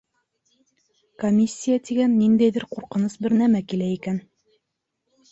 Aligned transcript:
Комиссия 1.23 1.75
тигән 1.89 2.15
ниндәйҙер 2.21 2.65
ҡурҡыныс 2.75 3.17
бер 3.25 3.35
нәмә 3.43 3.61
килә 3.75 3.91
икән. 3.97 4.19